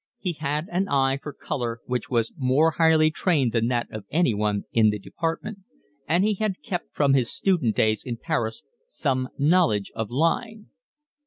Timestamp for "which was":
1.85-2.33